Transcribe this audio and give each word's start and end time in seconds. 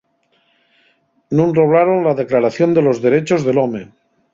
Nun 1.35 1.49
roblaron 1.57 2.05
la 2.07 2.17
Declaración 2.21 2.69
de 2.73 2.81
los 2.87 3.01
Derechos 3.07 3.45
del 3.45 3.59
Home. 3.63 3.83